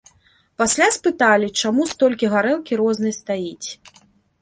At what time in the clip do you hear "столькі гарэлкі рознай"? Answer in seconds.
1.93-3.13